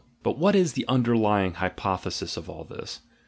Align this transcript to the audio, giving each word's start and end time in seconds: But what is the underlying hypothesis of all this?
But 0.23 0.35
what 0.39 0.55
is 0.55 0.73
the 0.73 0.87
underlying 0.87 1.53
hypothesis 1.53 2.35
of 2.35 2.49
all 2.49 2.63
this? 2.63 3.01